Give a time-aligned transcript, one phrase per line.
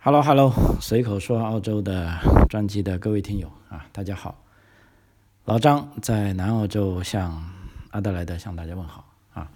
[0.00, 2.16] Hello Hello，随口说澳洲的
[2.48, 4.44] 专辑的各位听友啊，大家好，
[5.44, 7.44] 老张在南澳洲向
[7.90, 9.50] 阿德莱德向大家问好啊。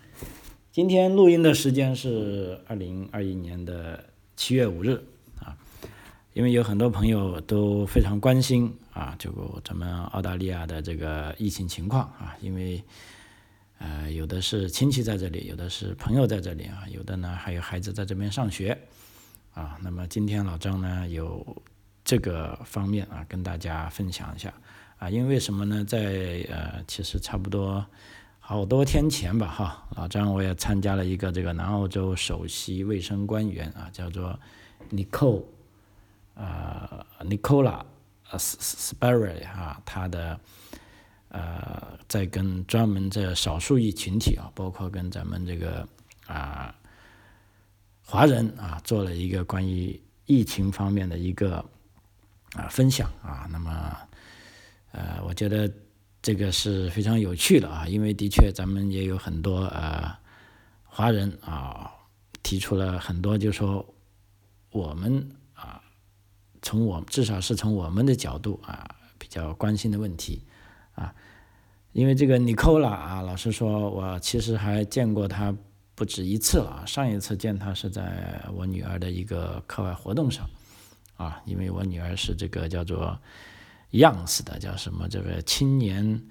[0.72, 5.00] 今天录音的时间是二零二一年的七月五日
[5.38, 5.56] 啊，
[6.32, 12.82] 因为有很多朋友都非常关心啊，这个咱们澳大利亚的这个疫情情况啊，因为
[13.78, 18.76] 呃有的是亲戚在这里，有的是朋友在这里啊，有的呢还有孩子在这边上学。
[19.54, 21.62] 啊，那么今天老张呢有
[22.02, 24.52] 这个方面啊跟大家分享一下
[24.96, 25.84] 啊，因为什么呢？
[25.84, 27.84] 在呃其实差不多
[28.40, 34.38] 好多天前吧哈，老张我也参加了一个这个南澳洲首席卫生官员啊，叫做
[34.90, 35.44] Nicole
[36.34, 37.84] 呃 Nicola
[38.30, 40.40] Sparrow 啊，他的
[41.28, 45.86] 呃在跟专门这少数裔群体啊，包括跟咱们这个
[46.26, 46.74] 啊。
[48.04, 51.64] 华人啊，做了一个关于疫情方面的一个
[52.54, 53.96] 啊分享啊，那么
[54.90, 55.72] 呃，我觉得
[56.20, 60.14] 这个是非常有趣的啊，因为的确咱们也有很多呃
[60.84, 61.90] 华人啊
[62.42, 63.94] 提出了很多，就说
[64.70, 65.80] 我们啊
[66.60, 70.42] 从我至少是从我们的角度啊比较关心的问题
[70.94, 71.14] 啊，
[71.92, 75.56] 因为这个 Nicola 啊，老实说，我其实还见过他。
[75.94, 80.48] 不止一次了啊，上一次见他是在我女儿的一个课外活动上，
[81.16, 83.18] 啊，因为我女儿是这个叫做
[83.92, 86.22] Youngs 的，叫什么这个青年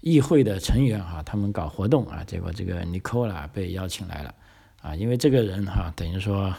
[0.00, 4.34] 议会的成员哈，他们搞活动啊，结果这个 Nicola 被邀请来了，
[4.80, 6.54] 啊，因为这个人哈，等于说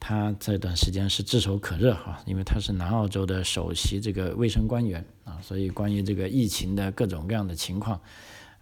[0.00, 8.00] 他这段时间是炙手可热哈，因为他是南澳洲的首席这个卫生官员啊，所以关于这个疫情的各种各样的情况。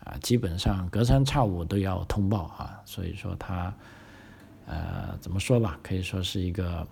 [0.07, 3.75] 啊，基本上隔三差五都要通报啊，所以说他，
[4.65, 6.87] 呃，怎么说吧，可以说是一个，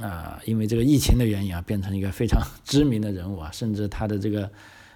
[0.00, 4.50] 啊，因为这个疫情的原因啊，变成一个非常 知名的人物啊，甚至他的这个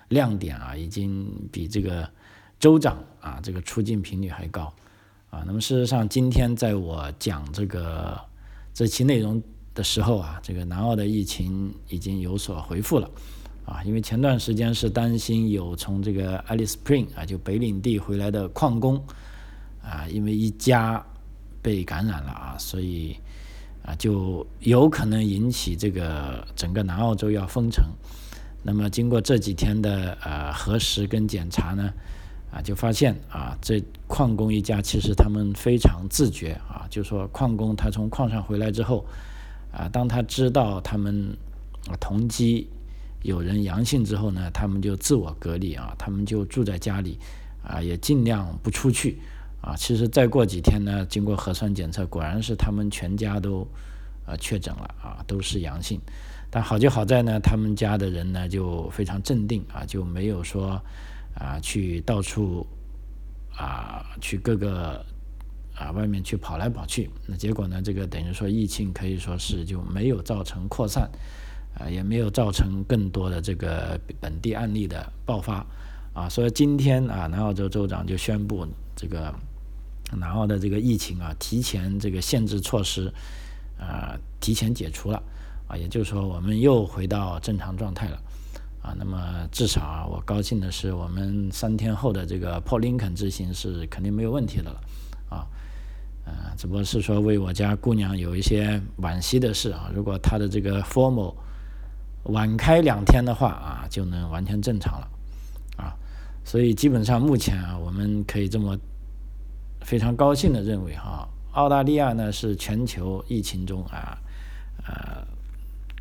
[0.09, 2.09] 亮点啊，已经比这个
[2.59, 4.73] 州长啊这个出镜频率还高
[5.29, 5.45] 啊。
[5.47, 8.19] 那么事实上，今天在我讲这个
[8.73, 9.43] 这期内容
[9.75, 13.11] 的时候啊，这个南澳的疫情已经有所回复了。
[13.69, 18.97] 啊，因为前段时间是担心有从这个 Alice Spring 啊，就北领地回来的矿工
[19.83, 21.05] 啊，因为一家
[21.61, 23.15] 被感染了啊，所以
[23.85, 27.85] 啊就有可能引起这个整个南澳洲要封城。
[28.63, 31.93] 那么经过这几天的呃核实跟检查呢，
[32.51, 39.05] 啊就发现啊这矿工一家其实他们非常自觉啊，就说矿工他从矿上回来之后
[39.71, 41.37] 啊，当他知道他们
[42.01, 42.67] 同机。
[43.23, 47.19] 有人阳性之后呢，他们就自我隔离啊，他们就住在家里，
[47.63, 49.19] 啊，也尽量不出去，
[49.61, 53.67] 啊，其实再过几天呢，经过核酸检测，果然是他们全家都，
[54.25, 56.01] 呃，确诊了啊，都是阳性。
[56.51, 60.81] 但好就好在呢，他们家的人呢就非常镇定啊，就没有说
[61.35, 62.67] 啊去到处
[63.55, 65.05] 啊去各个
[65.75, 67.11] 啊外面去跑来跑去。
[67.27, 71.11] 那结果呢，这个等于说疫情可以说是就没有造成扩散。
[71.79, 75.65] 啊，也没有造成更多的这个本地案例的爆发，
[76.13, 78.67] 啊，所以今天啊，南澳洲州长就宣布
[78.97, 79.33] 这个
[80.19, 83.13] 南澳的这个疫情啊，提前这个限制措施
[83.79, 85.23] 啊，提前解除了，
[85.69, 88.17] 啊，也就是说我们又回到正常状态了，
[88.83, 94.81] 啊，那么至少啊，我高兴的是，我们三天后的这个珀林肯之行是肯定没有问题的了，
[95.29, 95.47] 啊，
[96.25, 101.35] 呃，只不过是说为我家姑娘有一些惋惜的事啊，如果她的这个 Formal
[102.29, 105.09] 晚开两天的话啊，就能完全正常了，
[105.77, 105.97] 啊，
[106.45, 108.79] 所以基本上目前啊，我们可以这么
[109.81, 114.19] 非常高兴的认为哈，澳大利亚呢是全球疫情中啊，
[114.87, 115.27] 呃，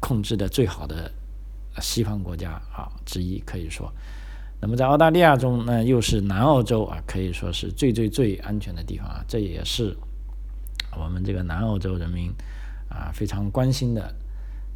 [0.02, 1.10] 控制的最好的
[1.80, 3.90] 西方国家啊之一，可以说，
[4.60, 9.96] 那么在澳大利亚中呢，又是南澳洲啊，可以说是最最最安全的地方啊，这也是
[11.00, 12.34] 我们这个南澳洲人民
[12.90, 14.14] 啊非常关心的。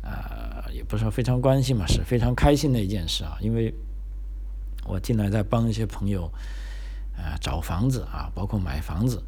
[0.03, 3.37] 呃，也不是说非常关心嘛，是非常开心的一件事啊。
[3.39, 3.71] 因为
[4.87, 6.27] 我近来在帮一些朋友
[7.15, 9.21] 呃找房子啊，包括买房子，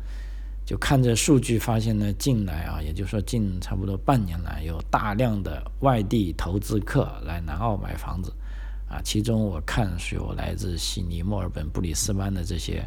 [0.66, 8.34] 就看着数据发现呢，近来啊，也就是说近差不多半年来，有大量的外地投资客来南澳买房子
[8.90, 9.00] 啊。
[9.04, 12.84] 其中我看是有来自悉尼、墨尔本、布里斯班的这些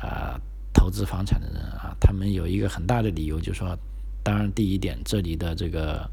[0.00, 0.40] 呃
[0.72, 3.78] 投资房产的人啊，他们有一个很大的理由，就是说，
[4.22, 6.10] 当然第一点，这里的这个。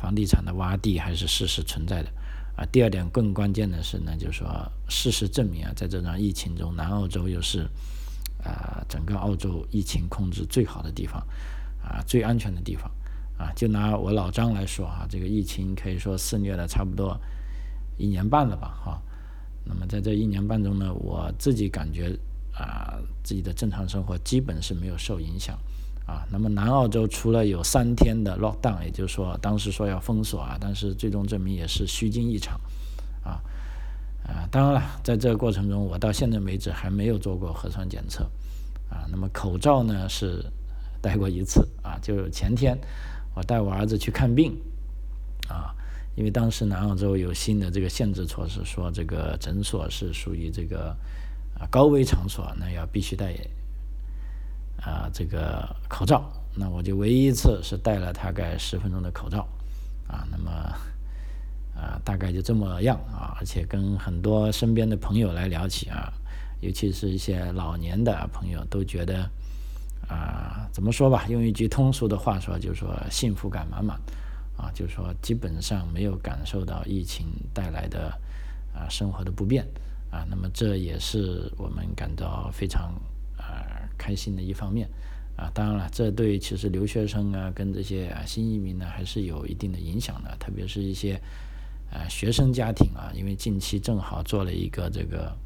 [0.00, 2.08] 房地产的洼地还是事实存在的
[2.56, 2.64] 啊。
[2.72, 4.48] 第二点更关键的是呢，就是说
[4.88, 7.68] 事实证明啊，在这场疫情中，南澳洲又是
[8.42, 11.20] 啊整个澳洲疫情控制最好的地方
[11.82, 12.90] 啊，最安全的地方
[13.38, 17.18] 啊，就拿我老张来说啊，这个疫情可以说肆虐了差不多
[17.98, 19.02] 一年半了吧，哈。
[19.62, 22.18] 那么在这一年半中呢，我自己感觉
[22.54, 25.58] 啊，自己的正常生活基本是没有受影响
[26.10, 26.26] 啊。
[26.30, 32.60] 那么南澳洲除了有三天的 lockdown，也就是说当时说要封锁啊，但是最终证明也是虚惊一场
[33.22, 33.40] 啊。
[34.26, 38.24] 啊，当然了，在这个过程中，我到现在为止还没有做过核酸检测
[38.90, 39.06] 啊。
[39.10, 40.44] 那么口罩呢是
[41.00, 42.76] 戴过一次啊，就是前天
[43.36, 44.56] 我带我儿子去看病
[45.48, 45.74] 啊。
[46.16, 50.94] 因为当时南澳洲有新的这个限制措施，说这个诊所是属于这个
[51.58, 53.32] 啊高危场所，那要必须戴
[54.82, 56.22] 啊这个口罩。
[56.54, 59.46] 那我就唯一一次是戴了大概十分钟的口罩
[60.08, 60.50] 啊，那么
[61.74, 66.12] 啊大概就这么样啊，而且跟很多身边的朋友来聊起啊，
[66.60, 69.30] 尤其是一些老年的朋友都觉得
[70.08, 73.98] 啊怎么说吧，用一句通俗的话说，就是说幸福感满满。
[74.56, 77.24] 啊，就是说基本上没有感受到疫情
[77.54, 78.12] 带来的
[78.74, 79.64] 啊生活的不便
[80.10, 82.92] 啊，那么这也是我们感到非常
[83.50, 84.88] 啊开心的一方面
[85.36, 85.50] 啊。
[85.52, 91.20] 当然了，这对其实留学生啊跟这些啊新移民呢还是有一定的影响的，特别是一些
[91.92, 95.36] 啊学生家庭啊，因为近期正好做了一个这个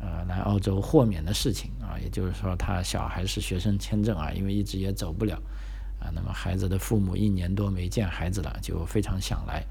[0.00, 5.40] 呃来澳洲豁免的事情啊，也就是说他小孩是学生签证啊，因为一直也走不了。
[5.98, 9.64] 啊，那么孩子的父母一年多没见孩子了，就非常想来。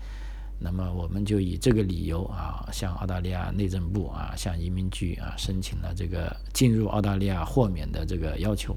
[0.57, 8.73] 那么我们就以这个理由啊，向澳大利亚内政部啊，向移民局啊申请了这个进入澳大利亚豁免的这个要求。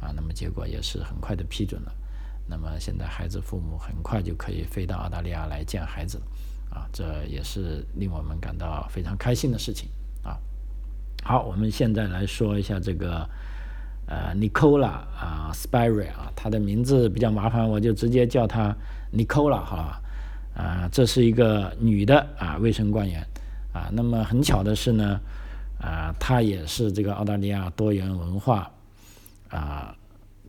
[0.00, 1.92] 啊，那么结果也是很快的批准了。
[2.46, 6.20] 那么现在孩子父母很快就可以飞到澳大利亚来见孩子。
[6.70, 9.88] 啊，这也是令我们感到非常开心的事情。
[10.22, 10.38] 啊，
[11.22, 13.28] 好，我们现在来说一下这个。
[14.10, 18.74] 呃，Nicola 啊，Spire 啊，她的名字比较麻烦，我就直接叫她
[19.12, 20.02] Nicola 好了。
[20.58, 23.24] 啊，这是一个女的啊，卫生官员
[23.72, 23.88] 啊。
[23.92, 25.20] 那么很巧的是呢，
[25.80, 28.68] 啊，她也是这个澳大利亚多元文化
[29.50, 29.94] 啊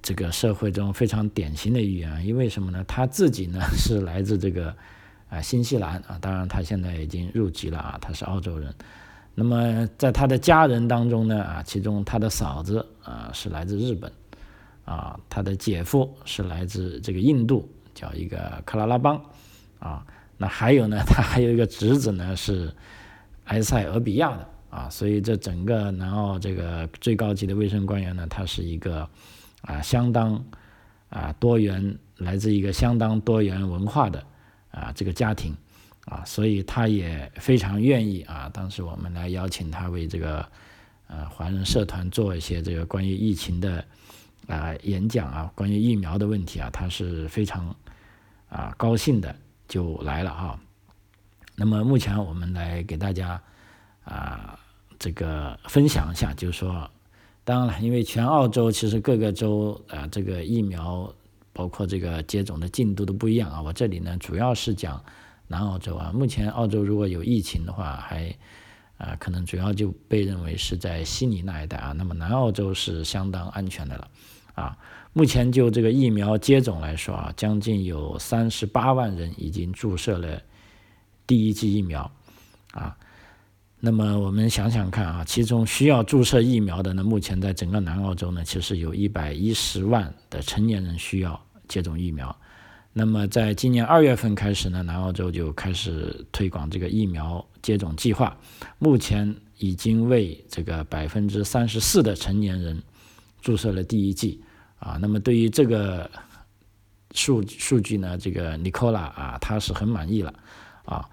[0.02, 2.26] 这个社会中非常典型的一员。
[2.26, 2.84] 因为什么呢？
[2.88, 4.76] 她自己呢 是来自这个
[5.30, 8.74] 啊新西兰啊，当然她现在已经入籍了啊，她是澳洲人。
[9.36, 14.12] 那么在她的家人当中呢，啊，其中她的嫂子啊是来自日本，
[14.86, 19.22] 啊，他的姐夫是来自这个印度，叫一个克拉拉邦，
[19.80, 20.06] 啊，
[20.38, 22.74] 那还有呢， 他还有一个侄子呢是
[23.46, 29.10] 埃塞俄比亚的，啊，所以这整个南澳这个最高级的卫生官员呢，他是一个
[29.62, 30.44] 啊相当
[31.10, 34.24] 啊多元，来自一个相当多元文化的
[34.72, 35.56] 啊这个家庭。
[36.06, 38.50] 啊，所以他也非常愿意啊。
[38.52, 40.44] 当时我们来邀请他为这个
[41.06, 43.86] 呃华人社团做一些这个关于疫情的
[44.48, 47.76] 啊演讲啊，关于疫苗的问题啊，他是非常
[48.50, 49.36] 啊高兴的
[49.70, 50.60] 就来了哈。
[51.56, 53.42] 那么目前我们来给大家
[54.04, 54.60] 啊
[55.00, 56.92] 这个分享一下，就是说，
[57.46, 61.10] 当然了，因为全澳洲其实各个州啊这个疫苗
[61.54, 63.62] 包括这个接种的进度都不一样啊。
[63.62, 65.02] 我这里呢主要是讲。
[65.52, 68.32] 南澳洲啊，目前澳洲如果有疫情的话，还
[69.00, 71.92] 啊可能主要就被认为是在悉尼那一带啊。
[71.92, 74.08] 那么南澳洲是相当安全的了
[74.54, 74.78] 啊。
[75.14, 80.42] 目前就这个疫苗接种来说啊，将近有三十八万人已经注射了
[81.26, 82.10] 第一剂疫苗
[82.72, 82.96] 啊。
[83.82, 92.36] 那么我们想想看啊，其中需要注射疫苗的呢，目前在整个南澳洲呢，其实有一百一十万的成年人需要接种疫苗。
[92.92, 98.36] 那么，在今年二月份开始呢，南澳洲就开始推广这个疫苗接种计划。
[98.80, 102.82] 目前已经为这个百分之三十四的成年人
[103.42, 104.42] 注射了第一剂
[104.80, 104.98] 啊。
[105.02, 106.10] 那么，对于这个
[107.12, 110.34] 数数据呢，这个尼科拉啊，他是很满意了
[110.86, 111.08] 啊。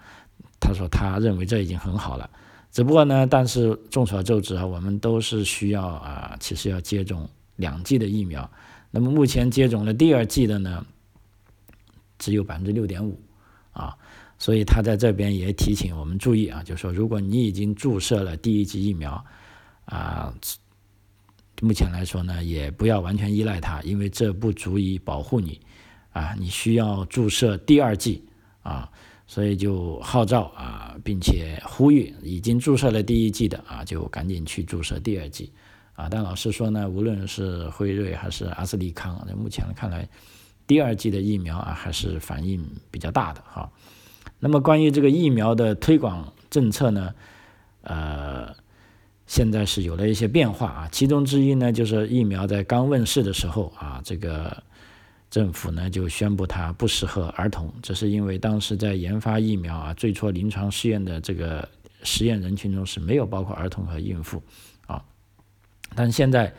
[0.58, 2.28] 他说他认为这已经很好了。
[2.73, 8.50] 只不过呢，但是众所周知啊，我们都是需要啊，其实要接种两剂的疫苗。
[8.90, 10.85] 那么目前接种了第二剂的呢？
[12.18, 13.20] 只有百分之六点五，
[13.73, 13.94] 啊，
[14.38, 19.23] 所以他在这边也提醒我们注意啊，就是说，如果你已经注射了第一剂疫苗，
[19.85, 20.32] 啊，
[21.61, 25.61] 目前来说呢，也不要完全依赖它，因为这不足以保护你，
[26.13, 28.23] 啊，你需要注射第二剂，
[28.63, 28.91] 啊，
[29.27, 35.53] 所以就号召啊，并且呼吁已经注射了第一剂的啊，就赶紧去注射第二剂，
[35.95, 40.09] 啊，但老实说呢，无论是辉瑞还是阿斯利康，那目前看来。
[40.69, 42.61] 第二剂的疫苗啊，还是反应
[42.91, 43.71] 比较大的哈。
[44.41, 47.15] 那么关于这个疫苗的推广政策呢，
[47.83, 48.53] 呃，
[49.26, 50.88] 现在是有了一些变化啊。
[50.90, 54.62] 其中之一呢，就是疫苗在刚问世的时候啊，这个
[55.30, 61.68] 政府呢就宣布它不适合儿童，这是因为当时在研发疫苗啊，最初临床试验的这个
[62.02, 64.42] 实验人群中是没有包括儿童和孕妇
[64.87, 65.02] 啊。
[65.95, 66.54] 但现在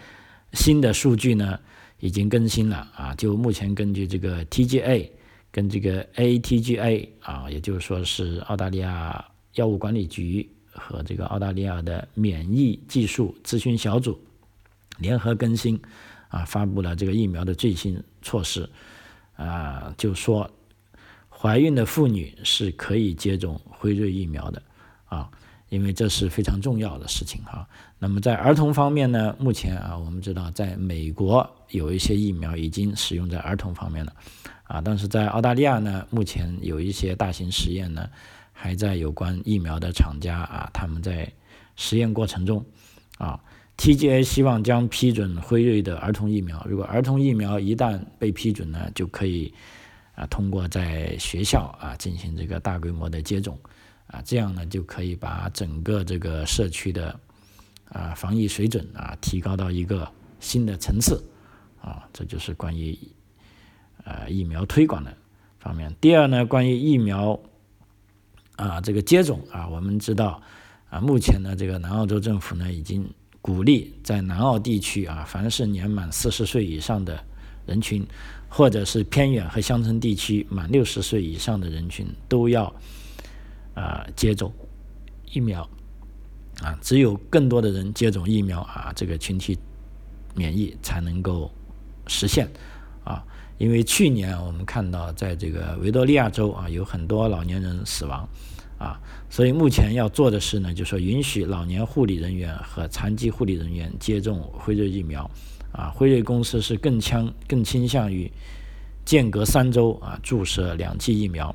[0.53, 1.59] 新的数据呢
[1.99, 5.09] 已经更新了啊，就目前根据这个 TGA
[5.51, 10.47] 跟这个 ATGA 啊，也就是说是澳大利亚药物管理局
[10.77, 14.17] 和这个澳大利亚的免疫技术咨询小组
[14.99, 15.81] 联合更新。
[16.29, 18.69] 啊，发布了这个疫苗的最新措施，
[19.37, 20.51] 啊，就说
[21.29, 24.61] 怀孕的妇女是可以接种辉瑞疫苗的，
[25.05, 25.31] 啊，
[25.69, 27.65] 因为这是非常重要的事情哈。
[27.97, 34.13] 那么在儿童方面呢，目前啊，我们知道在美国有一些疫苗已经使用在儿童方面了，
[34.63, 38.09] 啊，但是在澳大利亚呢，目前有一些大型实验呢，
[38.59, 41.31] 还在有关疫苗的厂家啊，他们在
[41.75, 42.65] 实验过程中，
[43.19, 43.39] 啊。
[43.77, 46.65] TGA 希望将批准辉瑞的儿童疫苗。
[46.67, 49.53] 如果儿童疫苗一旦被批准呢，就可以
[50.15, 53.55] 啊通过在学校啊进行这个大规模的接种
[54.07, 57.19] 啊，这样呢就可以把整个这个社区的
[57.89, 61.23] 啊防疫水准啊提高到一个新的层次
[61.79, 62.09] 啊。
[62.11, 62.97] 这就是关于
[64.05, 65.15] 呃疫苗推广的
[65.59, 65.95] 方面。
[66.01, 67.39] 第二呢，关于疫苗
[68.57, 70.41] 啊这个接种啊，我们知道
[70.89, 73.09] 啊，目前呢这个南澳洲政府呢已经。
[73.39, 77.17] 鼓励在南澳地区啊，凡是年满四十岁以上的
[77.65, 78.05] 人群，
[78.49, 82.65] 或者是偏远和乡村地区满六十岁以上的人群，都要
[83.73, 84.51] 啊接种
[85.31, 85.61] 疫苗
[86.61, 86.77] 啊。
[86.81, 89.57] 只有更多的人接种疫苗啊，这个群体
[90.35, 91.49] 免疫才能够
[92.07, 92.49] 实现。
[93.57, 98.27] 因为去年我们看到，在这个维多利亚州啊，有很多老年人死亡。
[98.77, 105.27] 啊，所以目前要做的是呢，就是说允许老年护理人员和残疾护理人员接种辉瑞疫苗。
[105.71, 108.31] 啊，辉瑞公司是更倾更倾向于
[109.03, 111.53] 间隔三周啊注射两剂疫苗。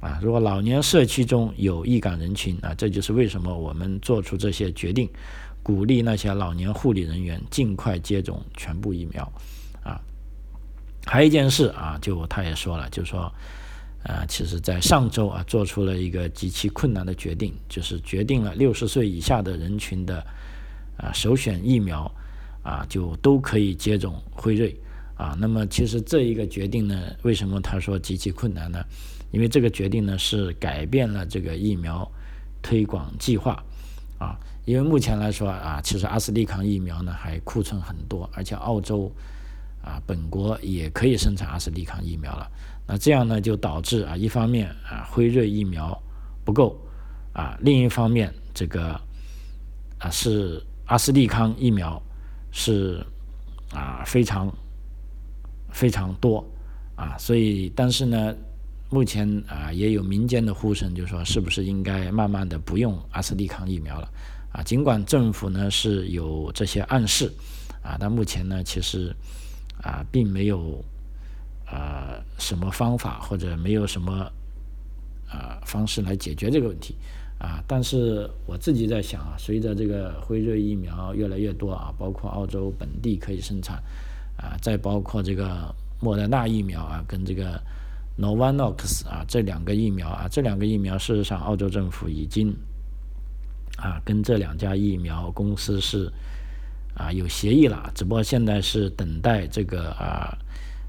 [0.00, 5.06] 啊，如果老年社区中有易感人群啊，这就是为什么我们做出这些决定，
[5.62, 9.30] 鼓励那些老年护理人员尽快接种全部疫苗。
[11.06, 13.32] 还有一件事啊，就他也说了，就是说。
[14.06, 20.22] 啊，其实，在上周啊，做出了一个极其困难的决定，就是决定了六十岁以下的人群的
[20.98, 22.04] 啊首选疫苗
[22.62, 24.78] 啊，就都可以接种辉瑞
[25.16, 25.34] 啊。
[25.40, 28.84] 那么，其实这一个决定呢，为什么他说极其困难呢？
[29.30, 32.06] 因为这个决定呢，是改变了这个疫苗
[32.60, 33.64] 推广计划
[34.18, 34.38] 啊。
[34.66, 39.10] 因为目前来说啊，其实阿斯利康疫苗呢还库存很多，而且澳洲
[39.84, 42.50] 啊本国也可以生产阿斯利康疫苗了。
[42.86, 45.96] 那这样呢，就导致啊，一方面啊，辉瑞疫苗
[46.44, 46.78] 不够
[47.32, 49.00] 啊，另一方面这个
[49.98, 52.02] 啊是阿斯利康疫苗
[52.50, 53.04] 是
[53.72, 54.52] 啊非常
[55.70, 56.44] 非常多
[56.94, 58.34] 啊，所以但是呢，
[58.90, 64.08] 目前啊也有民间的呼声，就是说是不是应该慢慢的不用阿斯利康疫苗了
[64.52, 64.62] 啊？
[64.62, 67.32] 尽管政府呢是有这些暗示
[67.82, 69.14] 啊，但目前呢其实
[69.84, 70.82] 啊并没有。
[71.66, 74.30] 呃，什么方法或者没有什么
[75.26, 76.94] 啊方式来解决这个问题
[77.38, 77.64] 啊？
[77.66, 83.82] 但是我自己在想啊，随着这个辉瑞疫苗越来越多啊，包括澳洲本地可以生产
[84.36, 87.58] 啊，再包括这个莫德纳疫苗啊，跟这个
[88.18, 92.54] Novavax 啊这两个疫苗啊，这两个疫苗事实上澳洲政府已经
[93.78, 96.12] 啊跟这两家疫苗公司是
[96.94, 100.36] 啊有协议了，只不过现在是等待这个啊。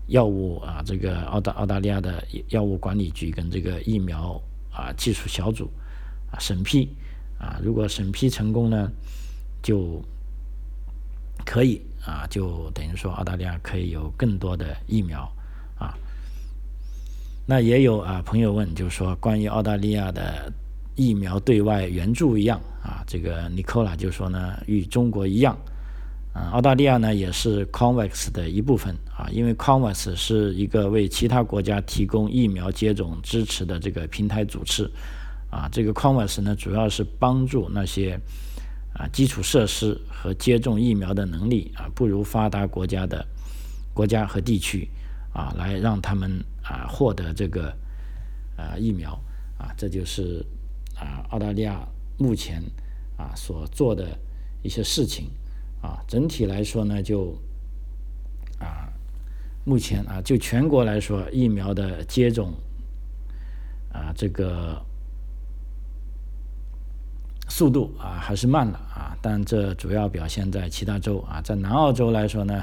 [0.07, 4.39] 药物啊，这个澳大澳大利亚的药物管理局跟这个疫苗
[4.71, 5.67] 啊技术小组
[6.31, 6.87] 啊审批
[7.39, 8.87] 啊，如果审批成功呢，
[9.63, 9.99] 就
[11.43, 15.27] 可以啊，就等于说澳大利亚可以有更多的疫苗
[15.75, 15.97] 啊。
[17.47, 20.53] 那也有啊朋友问，就是说关于澳大利亚的
[20.95, 25.57] 疫苗对外援助一样啊，这个 Nicola 就说呢，与中国一样。
[26.35, 34.91] 啊，澳大利亚呢也是 COVAX 的一部分啊，因为 COVAX 是一个为其他国家提供疫苗接种支持的这个平台组织
[35.49, 35.69] 啊。
[35.71, 38.19] 这个 COVAX 呢主要是帮助那些
[38.93, 43.25] 啊基础设施和接种疫苗的能力啊不如发达国家的
[43.93, 44.89] 国家和地区
[45.31, 47.69] 啊，来让他们啊获得这个
[48.57, 49.11] 啊疫苗
[49.57, 49.71] 啊。
[49.77, 50.45] 这就是
[50.99, 51.87] 啊澳大利亚
[52.17, 52.61] 目前
[53.15, 54.05] 啊所做的
[54.63, 55.29] 一些事情。
[55.85, 57.37] 啊，整体来说呢，就
[58.57, 58.89] 啊，
[59.63, 62.51] 目前啊，就全国来说，疫苗的接种
[63.93, 64.81] 啊，这个
[67.47, 72.55] 速度啊还是慢了啊，但这主要表现在其他州啊，在南澳洲来说呢，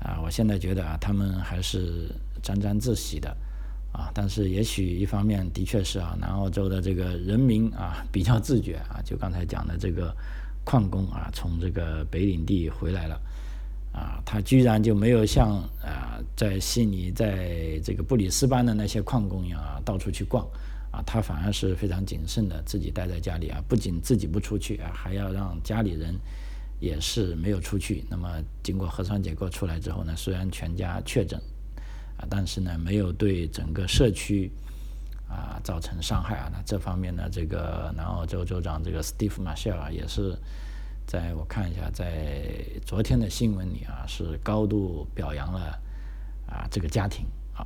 [0.00, 2.12] 啊，我现在觉得啊，他们还是
[2.42, 3.30] 沾沾自喜的
[3.92, 4.10] 啊。
[4.12, 10.12] 但是也许一方面的确是啊，南澳洲的这个人民啊比较自觉啊，就刚才讲的这个
[10.68, 13.18] 矿工啊，从这个北领地回来了
[13.90, 20.46] 啊，他居然就没有像啊在悉尼在这个布里斯班的那些矿工一样啊到处去逛
[20.92, 26.14] 啊，他反而是非常谨慎的，自己待在家里啊，不仅自己不出去啊，还要让家里人。
[26.80, 28.04] 也是没有出去。
[28.08, 31.36] 那么经过核酸结果出来之后呢，虽然全家确诊，
[32.16, 34.48] 啊，但是呢没有对整个社区
[35.28, 36.50] 啊造成伤害啊。
[36.52, 40.36] 那这方面呢，这个南澳洲州长这个 Steve Marshall 啊，也是
[41.06, 42.50] 在我看一下，在
[42.84, 45.78] 昨天的新闻里啊，是高度表扬了
[46.48, 47.64] 啊这个家庭啊。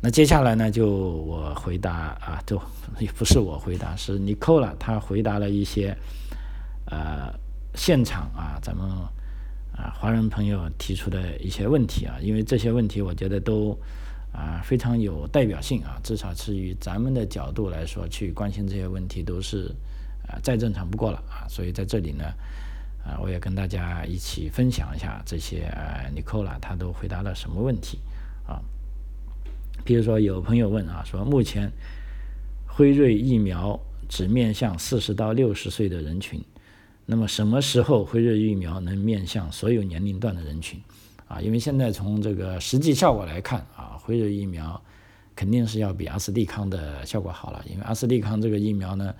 [0.00, 2.60] 那接下来呢，就我回答啊，就
[2.98, 5.96] 也不是我回答，是 Nicola 他回答了一些
[6.86, 7.32] 呃。
[7.74, 8.86] 现场啊，咱们
[9.74, 13.74] 啊华人朋友提出的一些问题啊，因为这些问题我觉得都
[14.32, 19.70] 啊非常有代表性啊，至少是以咱们的角度来说去关心这些问题都是
[20.26, 22.24] 啊再正常不过了啊，所以在这里呢
[23.04, 27.98] 啊我也跟大家一起分享一下这些啊尼科拉他都回答了什么问题
[28.46, 28.60] 啊，
[29.84, 31.70] 比如说有朋友问啊，说目前
[32.66, 36.42] 辉瑞疫苗只面向四十到六十岁的人群。
[37.04, 40.80] 那么什么时候辉瑞疫苗能面向所有年龄段的人群？
[41.32, 44.78] 啊，因为现在从这个实际效果来看，啊，辉瑞疫苗
[45.34, 47.64] 肯定是要比阿斯利康的效果好了。
[47.70, 49.14] 因为阿斯利康这个疫苗呢，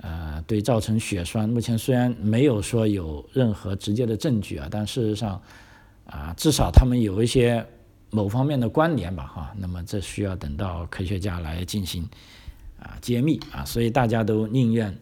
[0.00, 5.38] 呃，对造成血栓，目前虽然没有说有任何直接的证据啊，但事实上，
[6.06, 7.62] 啊，至少他们有一些
[8.08, 9.54] 某方面的关联吧，哈。
[9.58, 12.08] 那么这需要等到科学家来进行
[12.80, 14.96] 啊揭秘啊，所以大家都宁愿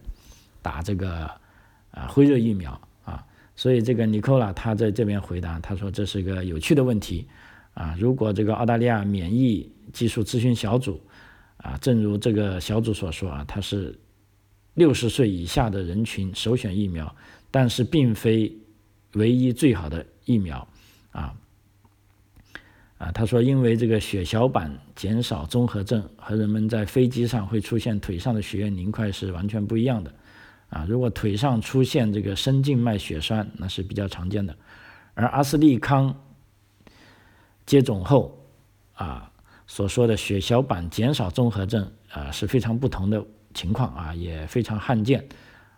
[0.61, 1.29] 打这个。
[1.89, 2.79] 啊，辉瑞疫苗，
[3.57, 7.27] 所以这个尼科拉他在这边回答，他说这是个有趣的问题
[7.73, 7.97] 啊。
[7.99, 11.01] 如果这个澳大利亚免疫技术咨询小组
[11.57, 13.99] 啊，正如这个小组所说啊，它是
[14.75, 17.13] 六十岁以下的人群首选疫苗，
[17.49, 18.55] 但是并非
[19.13, 20.67] 唯一最好的疫苗
[21.09, 21.33] 啊
[22.99, 23.11] 啊。
[23.11, 30.13] 他说，因为这个血小板减少综合症和人们在飞机上会出现腿上的血液凝块是完全不一样的。
[30.69, 34.55] 啊，如果腿上出现这个深静脉血栓，那是比较常见的。
[35.13, 36.15] 而阿斯利康
[37.65, 38.45] 接种后
[38.93, 39.31] 啊
[39.65, 45.27] 所说的血小板减少综合症啊是非常不同的情况啊，也非常罕见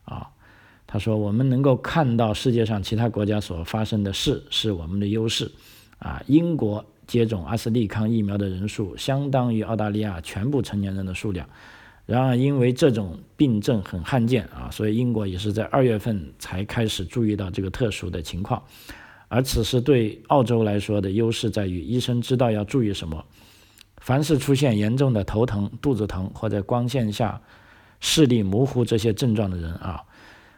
[0.03, 0.29] 啊。
[0.85, 5.51] 他说，我们能够看到世界上其他国家所发生的事是我们的优势
[5.99, 6.19] 啊。
[6.25, 11.47] 英国接种阿斯利康疫苗的人数相当于澳大利亚全部成年人的数量。
[12.09, 18.59] 然而，因为这种病症很罕见啊，所以英国也是在二月份才开始注意到这个特殊的情况。
[19.27, 23.23] 而此时对澳洲来说的优势在于，医生知道要注意什么。
[23.97, 27.39] 凡是出现严重的头疼、肚子疼或者光线下
[27.99, 30.01] 视力模糊这些症状的人啊，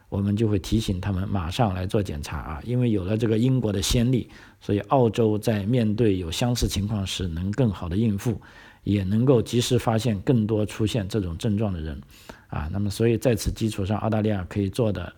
[0.08, 2.60] 我们就会提醒他们马上来做检查啊。
[2.64, 4.26] 因为有了这个英国的先例，
[4.58, 8.40] 所以澳洲在面对有相似情况时能更好的应付。
[8.82, 12.00] 也能够及时发现更多出现这种症状的人，
[12.48, 15.12] 啊，那么所以在此基础上，澳大利亚可以做的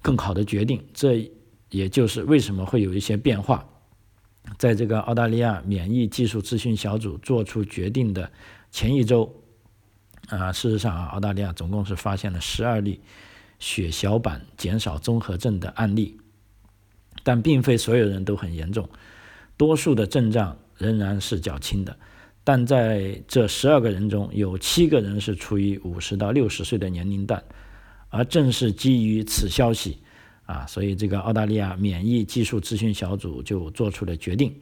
[0.00, 1.30] 更好的决定，这
[1.68, 3.68] 也就是为什么会有一些变化。
[4.56, 8.30] 在这个澳大利亚免疫技术咨询小组做出决定的
[8.70, 9.30] 前一周，
[10.28, 13.02] 啊，事实上啊，澳大利亚总共是发现了十二例
[13.58, 16.18] 血小板减少综合症的案例，
[17.22, 18.88] 但并非所有人都很严重，
[19.58, 21.94] 多数的症状仍然是较轻的。
[22.48, 27.44] 但在这十二个人中有七个人是处于五十到六十岁的年龄段，
[28.08, 29.98] 而正是基于此消息，
[30.46, 34.54] 啊，所以这个澳大利亚免疫技术咨询小组就做出了决定：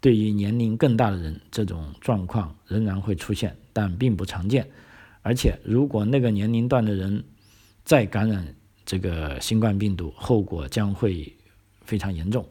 [0.00, 4.66] 对于年龄更大的人，这种状况仍然会出现，但并不常见。
[5.20, 7.22] 而且，如果那个年龄段的人
[7.84, 8.54] 再感染
[8.86, 11.30] 这个新冠病毒，后果将会
[11.84, 12.48] 非常严重，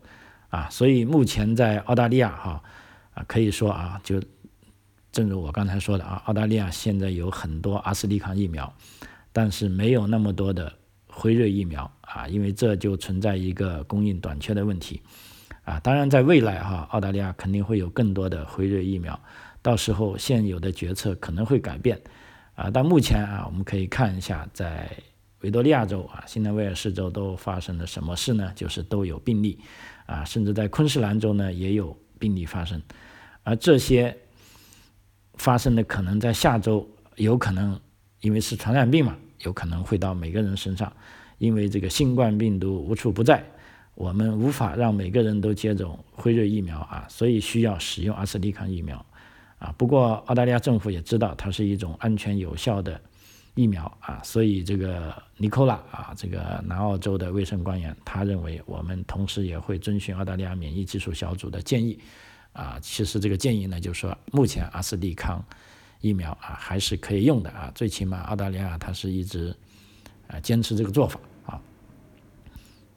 [0.49, 2.63] 啊，所以目前在澳大利亚，哈，
[3.15, 4.21] 啊，可以说啊，就。
[5.11, 8.71] 正如我刚才说的啊，澳大利亚现在有很多阿斯利康疫苗，
[9.33, 10.71] 但是没有那么多的
[11.07, 15.01] 辉瑞疫苗啊，因为这就存在一个供应短缺的问题
[15.63, 15.79] 啊。
[15.79, 19.19] 当然，在未来哈，澳大利亚肯定会有更多的辉瑞疫苗，
[19.63, 21.99] 到时候现有的决策可能会改变
[22.53, 22.69] 啊。
[22.69, 24.89] 但目前啊，我们可以看一下在
[25.41, 28.51] 维多利亚州啊、新南威尔士州都发生了什么事呢？
[28.55, 29.59] 就是都有病例
[30.05, 32.79] 啊，甚至在昆士兰州呢也有病例发生，
[33.41, 34.15] 而这些。
[35.39, 37.79] 发生的可能在下周有可能，
[38.21, 40.93] 因为是传染病嘛，有可能会到每个人身上。
[41.39, 43.41] 因为这个新冠病毒无处不在，
[43.95, 49.03] 我们无法让每个人都接种辉瑞疫苗啊，所以需要使用阿斯利康疫苗
[49.57, 49.73] 啊。
[49.77, 52.99] 不过澳大利亚政府也知道它是一种安全有效的
[53.55, 61.97] 疫苗啊，所以这个尼科拉啊，这个南澳洲的卫生官员，他认为我们同时也会遵循澳大利亚免疫技术小组的建议
[62.53, 62.77] 啊。
[62.81, 65.43] 其实这个建议呢，就是说目前阿斯利康
[66.01, 69.55] 疫苗啊还是可以用的啊，最起码澳大利亚它是一直
[70.27, 71.61] 啊坚持这个做法啊。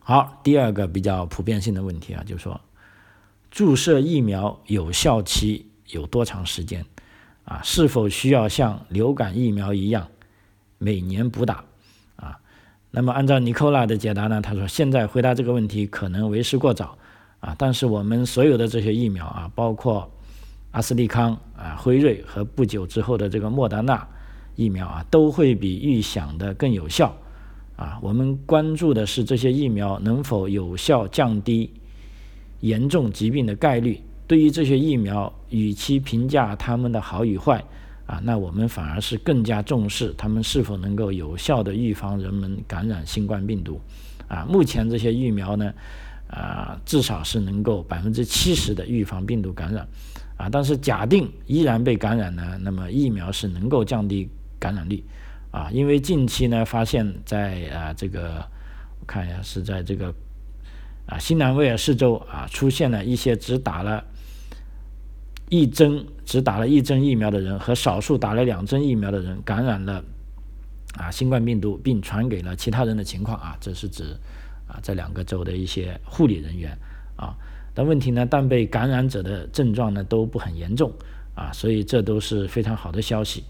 [0.00, 2.60] 好，第二个比较普遍性的问题啊，就是说，
[3.50, 6.84] 注射疫苗有效期有多长时间？
[7.44, 10.08] 啊，是否需要像流感疫苗一样
[10.78, 11.64] 每年补打？
[12.14, 12.38] 啊，
[12.92, 16.96] 那么按照尼科拉的解答呢，他说现在回答这个问题可能为时过早
[17.42, 20.08] 啊，但是我们所有的这些疫苗啊，包括
[20.70, 24.06] 阿斯利康啊、辉瑞和不久之后的这个莫德纳
[24.54, 27.12] 疫苗啊，都会比预想的更有效。
[27.74, 31.68] 啊，我们关注的是这些疫苗能否有效降低
[32.60, 34.00] 严重疾病的概率。
[34.28, 37.64] 对于这些疫苗，与其评价它们的好与坏，
[38.06, 43.80] 啊，那我们反而是更加重视它们是否能够有效的预防人们感染新冠病毒。
[44.28, 45.74] 啊，目前这些疫苗呢，
[46.32, 49.86] 啊，至少是能够百分之七十的预防病毒感染。
[50.36, 55.04] 啊，但是假定依然被感染呢，那么疫苗是能够降低感染率。
[55.52, 58.42] 啊，因为近期呢，发现，在啊这个，
[58.98, 60.12] 我看一下，是在这个
[61.04, 64.02] 啊新南威尔士州啊，出现了一些只打了
[65.50, 70.02] 一针、只打了一针疫苗的人和少数打了两针疫苗的人感染了
[70.96, 74.16] 啊新冠病毒，并传给了其他人的情况啊，这是指
[74.72, 76.76] 啊这两个州的一些护理人员
[77.16, 77.36] 啊。
[77.74, 80.90] 但问题呢，但被感染者的症状呢都不很严重
[81.34, 83.44] 啊，所以这都是非常好的消息。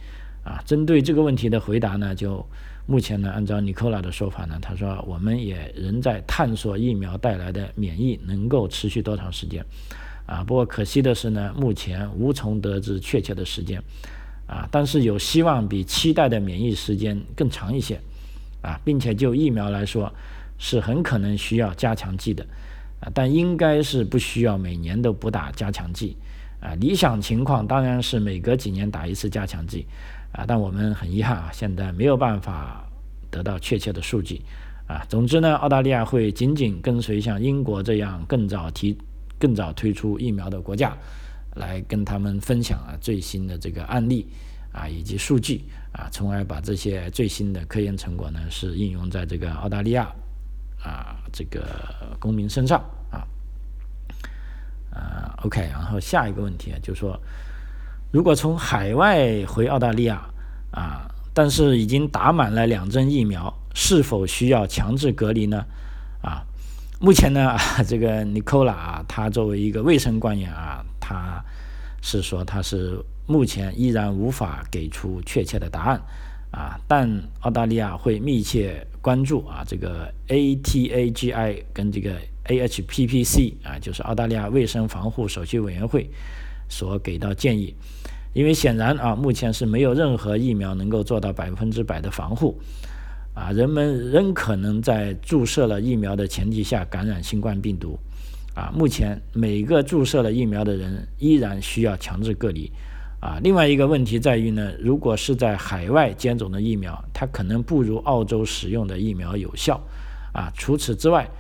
[0.45, 2.45] 啊，针对这个问题的回答呢，就
[2.87, 9.65] 目前呢，按照尼科拉的说法呢，他说我们也仍在探索疫苗带来的免疫能够持续多长时间。
[10.27, 13.83] 啊，不过可惜的是呢，目前无从得知确切的时间。
[14.47, 17.99] 啊，但是有希望比期待的免疫时间更长一些。
[18.61, 20.13] 啊，并且就疫苗来说，
[20.59, 22.47] 是很可能需要加强剂的。
[23.01, 26.17] 啊，但应该是不需要每年都补打加强剂。
[26.61, 29.87] 啊，理想情况当然是每隔几年打一次加强剂。
[30.33, 32.89] 啊，但我们很遗憾啊，现在没有办法
[33.31, 34.41] 得到确切的数据
[34.87, 35.05] 啊。
[35.09, 38.97] 总之呢，澳大利亚会紧紧跟随像英国这样更早提、
[39.39, 40.97] 更早推出疫苗的国家，
[41.57, 44.27] 来跟他们分享啊最新的这个案例
[44.73, 50.11] 啊以及数据啊，从而把这些最新的科研成果呢是应用在这个澳大利亚
[50.83, 51.65] 啊这个
[52.19, 52.79] 公民身上
[53.11, 53.27] 啊。
[54.91, 57.19] 呃，OK，然后下一个问题啊，就是说。
[58.11, 60.23] 如果从海外回澳大利亚
[60.71, 65.65] 啊，但是已经打满了两针疫苗，是否需要强制隔离呢？
[66.21, 66.45] 啊，
[67.01, 67.57] 目前呢，
[67.89, 71.43] 这个 Nicola 啊，他作为一个卫生官员啊，他
[72.03, 75.99] 是说他是目前依然无法给出确切的答案
[76.51, 77.09] 啊，但
[77.41, 86.09] 澳大利亚会密切关注啊，这个 ATAGI 跟这个 AHPPC 啊，就是澳大利亚卫生防护首席委员会。
[86.69, 87.75] 所给到建议，
[88.33, 92.59] 因为显然啊，目前是没有任何疫苗能够做到百分之百的防护，
[93.35, 97.99] 啊，人们仍可能在注射了疫苗的前提下感染新冠病毒，
[98.55, 102.73] 啊，目前每个注射了疫苗的人依然需要强制隔离，
[103.23, 109.81] 啊，另外一个问题在于呢，如果是在海外接种的疫苗，它可能不如澳洲使用的疫苗有效，
[110.33, 111.31] 啊，除此之外，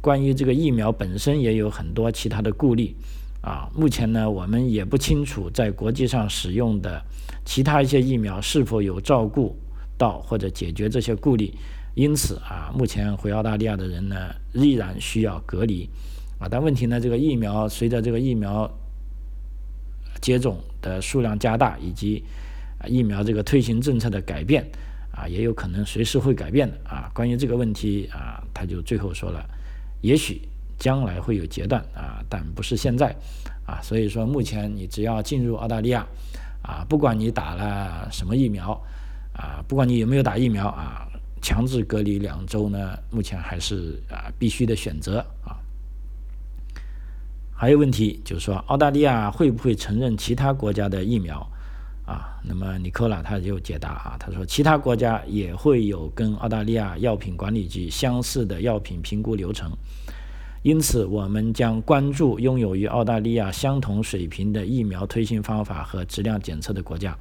[0.00, 2.94] 关于这个疫苗本身也有很多其他的顾虑。
[3.42, 7.02] 啊，目前呢，我们也不清楚在国际上使用的
[7.44, 9.56] 其他一些疫苗是否有照顾
[9.98, 11.52] 到或者解决这些顾虑，
[11.94, 14.16] 因此啊，目前回澳大利亚的人呢，
[14.52, 15.88] 依然需要隔离
[16.38, 16.46] 啊。
[16.48, 18.68] 但问题呢，这个疫苗随着这个疫苗
[20.20, 22.22] 接种的数量加大，以及
[22.86, 24.64] 疫苗这个推行政策的改变
[25.12, 27.10] 啊，也有可能随时会改变的啊。
[27.14, 29.44] 关于这个问题啊，他就最后说了，
[30.00, 30.40] 也许。
[30.78, 33.06] 将来会有阶段啊，但不是现在
[33.64, 36.06] 啊，所以说目前你只要进入澳大利亚
[36.60, 38.78] 啊，不管你打了什么疫苗
[39.32, 41.08] 啊，不管你有没有打疫苗啊，
[41.40, 45.56] 强制隔离两周呢，目前还是啊必须的选择啊。
[47.58, 51.38] 还有问题就是说，澳大利亚会不会承认其他国家的疫苗
[52.04, 52.38] 啊？
[52.44, 59.72] 那么尼科拉他就解答啊，他说其他国家也会有跟澳大利亚药品管理局相似的药品评估流程。
[60.62, 67.16] 因此，我们将关注拥有与澳大利亚相同水平的疫苗推行方法和质量检测的国家。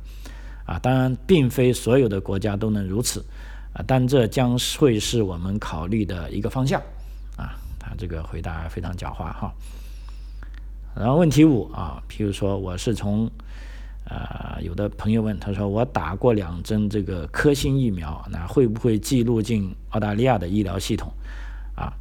[0.65, 3.23] 啊，当然，并非所有的国家都能如此。
[3.71, 6.81] 啊，但这将会是我们考虑的一个方向。
[7.37, 9.53] 啊，他这个回答非常狡猾哈。
[10.95, 13.29] 然后问题五啊，譬如说我是从
[14.05, 21.11] 啊有的朋友问他说我打过两针这个科兴疫苗，那会不会记录进澳大利亚的医疗系统
[21.75, 21.91] 啊？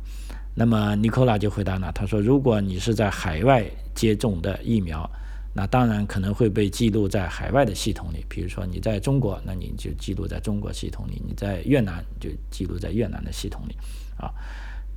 [0.54, 5.11] 那么尼科拉就回答了，他说如果你是在海外接种的疫苗。
[5.57, 13.76] 那当然可能会被记录在海外的系统里，比如说你在中国，那你就记录在中国系统里；你在越南就记录在越南的系统里，
[14.18, 14.35] 啊，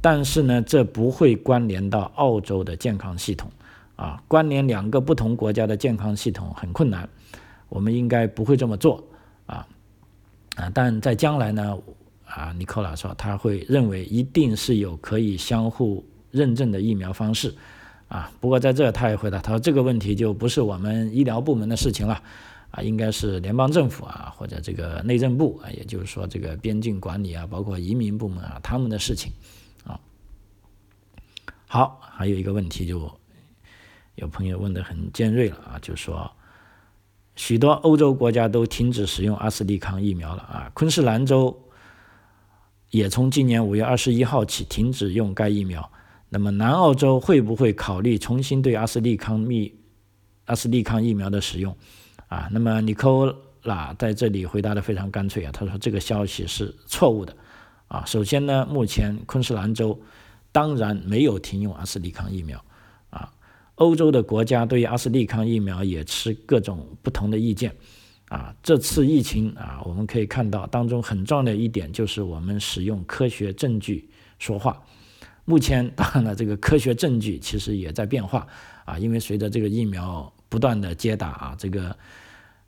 [0.01, 3.51] 但是呢，这不会关联到澳洲的健康系统，
[3.97, 7.09] 啊，关联两个不同国家的健康系统很困难，
[7.67, 9.03] 我们应该不会这么做，
[9.45, 9.67] 啊，
[10.55, 11.77] 啊，但在将来呢，
[12.25, 17.53] 啊，尼克拉说他会认为一定是有可以相互认证的疫苗方式。
[18.07, 22.23] 啊，不过在这他也回答，他说这个问题就不是我们医疗部门的事情了，
[22.71, 29.29] 啊，应该是联邦政府啊或者这个内政部啊，也就是说这个边境管理啊，包括移民部门啊他们的事情，
[29.83, 29.99] 啊，
[31.67, 33.11] 好，还有一个问题就
[34.17, 36.29] 有朋友问的很尖锐了啊，就说
[37.35, 41.55] 许多欧洲国家都停止使用阿斯利康疫苗了啊，昆士兰州
[42.89, 45.87] 也从今年五月二十一号起停止用该疫苗。
[46.29, 49.71] 那么南澳洲会不会考虑重新对阿斯利康密
[50.45, 51.77] 阿斯利康疫苗的使用？
[52.27, 57.37] 啊，那么尼科拉在这里回答的非常干脆啊，他说这个消息是错误的。
[57.87, 59.97] 啊，首先呢，目前昆士兰州
[60.51, 62.61] 当然没有停用阿斯利康疫苗。
[63.77, 67.73] 欧洲的国家对于阿斯利康疫苗也持各种不同的意见。
[68.29, 74.83] 啊，这次疫情啊，我们可以看到当中很重要的一点就是我们使用科学证据说话。
[75.45, 78.45] 目前，当然了，这个科学证据其实也在变化
[78.83, 81.95] 啊，因为随着这个疫苗不断的接打啊，这个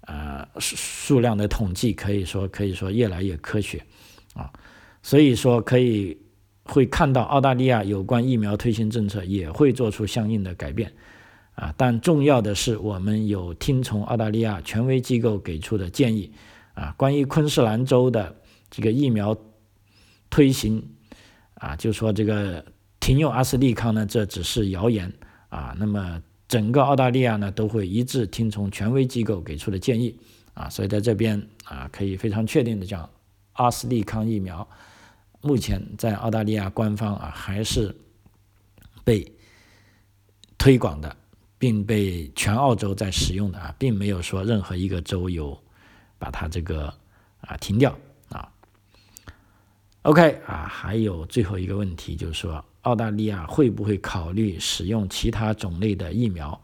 [0.01, 3.83] 呃数数量的统计可以说可以说越来越科学
[4.33, 4.49] 啊，
[5.03, 6.17] 所以说可以
[6.69, 10.93] 会看到澳大利亚有关疫苗推行政策也会做出相应的改变
[11.55, 16.31] 啊，但重要的是我们有听从澳大利亚权威机构给出的建议
[16.73, 18.35] 啊，关于昆士兰州的
[18.69, 19.35] 这个疫苗
[20.29, 20.81] 推行。
[21.61, 22.63] 啊，就说这个
[23.01, 25.11] 停用阿斯利康呢，这只是谣言
[25.49, 25.75] 啊。
[25.77, 30.17] 那么整个澳大利亚呢，都会一致听从权威机构给出的建议
[30.53, 30.69] 啊。
[30.69, 33.09] 所以在这边啊，可以非常确定的讲，
[33.51, 34.65] 阿斯利康疫苗
[35.41, 37.95] 目前在澳大利亚官方啊还是
[39.03, 39.31] 被
[40.57, 41.15] 推广的，
[41.57, 45.57] 并被全澳洲在使用的啊，并没有说任何一个州有
[46.17, 46.93] 把它这个
[47.41, 47.97] 啊停掉
[48.29, 48.51] 啊。
[50.01, 56.61] OK 啊，还有最后一个问题，就是说澳大利亚会不会考虑使用其他种类的疫苗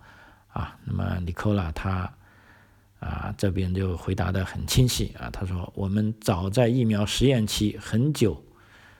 [0.50, 0.78] 啊？
[0.84, 2.14] 那么 Nicola 他
[3.00, 8.42] 啊这边就回答的很清晰啊，他说我们早在疫苗实验期很久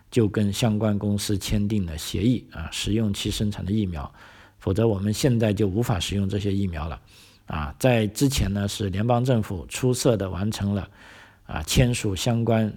[0.10, 4.12] 就跟相关公司签订了协议啊，使用其生产的疫苗，
[4.60, 7.02] 否则我们现在就无法使用这些疫苗了
[7.48, 7.76] 啊。
[7.80, 10.90] 在之前呢，是联邦政府出色的完成了
[11.46, 12.74] 啊签署相关。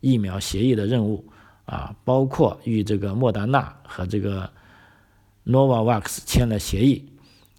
[0.00, 1.24] 疫苗协议的任务
[1.64, 4.46] 啊，包括与这个莫达纳和这个
[5.46, 7.02] Novavax 签了协议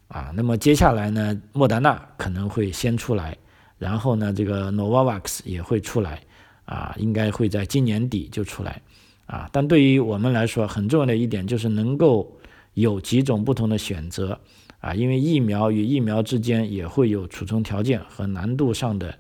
[0.10, 0.32] 啊。
[0.32, 3.36] 那么接下来呢，莫达纳可能会先出来，
[3.80, 6.22] 然后呢，这个 Novavax 也会出来
[6.66, 8.80] 啊，应该会在今年底就出来
[9.26, 9.50] 啊。
[9.52, 12.40] 但对于我们来说，很重要的一点就是能够
[12.74, 14.40] 有几种不同的选择
[14.80, 19.18] 啊，因为疫苗与疫苗之间也会有储存条件和难度上的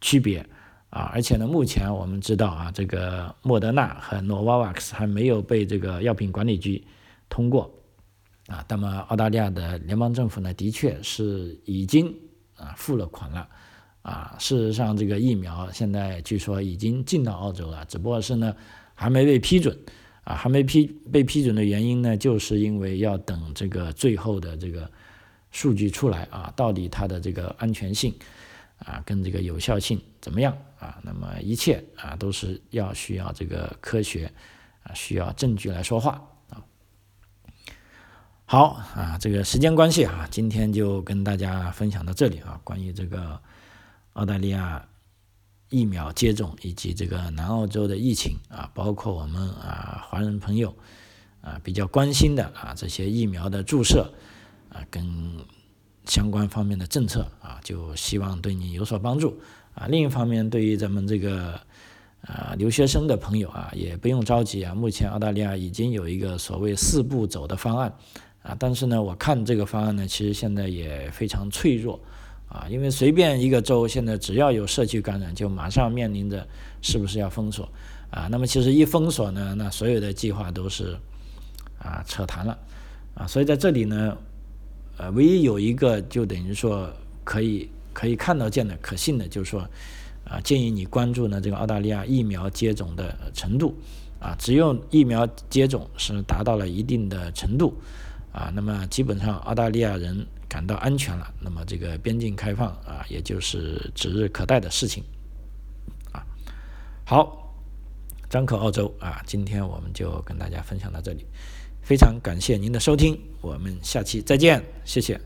[0.00, 0.46] 区别。
[0.88, 6.82] 啊，而且呢，目前我们知道啊，这个莫德纳和 Novavax 还没有被这个药品管理局
[7.28, 7.70] 通过
[8.46, 8.64] 啊。
[8.68, 12.14] 那么澳大利亚的联邦政府呢，的确是已经
[12.56, 13.46] 啊付了款了
[14.00, 14.36] 啊。
[14.38, 18.54] 事实上，这个疫苗现在据说已经进到澳洲了，只不过是呢
[18.96, 19.78] 还没被批准
[20.24, 20.34] 啊。
[20.34, 24.90] 还没批被批准的原因呢，就是因为要等这个最后的这个
[25.52, 28.12] 数据出来啊，到底它的这个安全性。
[28.80, 31.00] 啊，跟这个有效性怎么样啊？
[31.02, 34.30] 那么一切啊都是要需要这个科学
[34.82, 36.60] 啊，需要证据来说话啊。
[38.44, 42.60] 好啊，这个时间关系啊，今天就跟大家分享到这里啊。
[42.62, 43.40] 关于这个
[44.12, 44.86] 澳大利亚
[45.68, 50.74] 疫苗接种以及这个南澳洲的疫情啊，包括我们啊华人朋友
[51.40, 54.12] 啊比较关心的啊这些疫苗的注射
[54.70, 55.04] 啊跟。
[56.08, 59.40] 相关方面的政策啊，就希望对你有所帮助
[59.74, 59.88] 啊。
[59.88, 61.60] 另一方面，对于咱们这个
[62.20, 64.72] 啊留学生的朋友啊，也不用着急啊。
[64.72, 67.92] 目前澳大利亚已经有一个所谓四步走的方案
[68.44, 71.98] 啊，但是呢，我看这个方案呢，其实现在也非常脆弱
[72.48, 76.46] 啊，因为随便一个州现在只要有社区感染，就马上面临着
[76.80, 77.68] 是不是要封锁
[78.10, 78.28] 啊。
[78.30, 80.96] 那么其实一封锁呢，那所有的计划都是
[81.78, 82.56] 啊扯谈了
[83.14, 84.16] 啊，所以在这里呢，
[84.96, 86.88] 呃，唯一有一个就等于说
[87.24, 89.68] 可以可以看到见的可信的，就是说
[90.24, 93.74] 啊，建议你关注呢这个澳大利亚疫苗接种的程度
[94.20, 97.74] 啊，只有疫苗接种是达到了一定的程度
[98.32, 105.04] 啊，那么基本上澳大利亚人感到安全了，那么这个边境开放啊，也就是指日可待的事情
[106.12, 106.24] 啊。
[107.04, 107.42] 好。
[108.30, 111.26] 张口澳洲啊，今天我们就跟大家分享到这里，
[111.82, 115.20] 非常感谢您的收听，我们下期再见，谢谢。